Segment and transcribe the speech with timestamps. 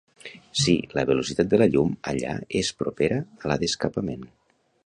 [0.61, 4.27] Sí, la velocitat de la llum allà és propera a la d'escapament.